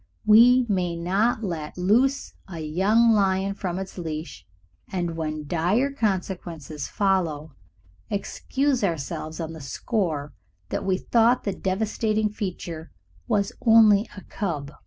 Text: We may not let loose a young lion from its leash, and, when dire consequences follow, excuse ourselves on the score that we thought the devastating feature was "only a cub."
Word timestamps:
We 0.25 0.65
may 0.67 0.95
not 0.95 1.43
let 1.43 1.77
loose 1.77 2.33
a 2.47 2.57
young 2.59 3.11
lion 3.11 3.53
from 3.53 3.77
its 3.77 3.99
leash, 3.99 4.47
and, 4.91 5.15
when 5.15 5.45
dire 5.45 5.91
consequences 5.91 6.87
follow, 6.87 7.53
excuse 8.09 8.83
ourselves 8.83 9.39
on 9.39 9.53
the 9.53 9.61
score 9.61 10.33
that 10.69 10.83
we 10.83 10.97
thought 10.97 11.43
the 11.43 11.53
devastating 11.53 12.31
feature 12.31 12.89
was 13.27 13.51
"only 13.61 14.09
a 14.17 14.21
cub." 14.23 14.71